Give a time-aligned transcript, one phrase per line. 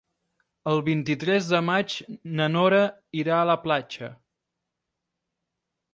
[0.71, 1.97] El vint-i-tres de maig
[2.39, 2.81] na Nora
[3.25, 4.13] irà a la platja.